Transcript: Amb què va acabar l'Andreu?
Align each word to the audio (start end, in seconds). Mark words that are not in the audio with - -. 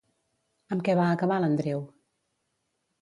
Amb 0.75 0.85
què 0.87 0.95
va 1.01 1.05
acabar 1.17 1.39
l'Andreu? 1.43 1.85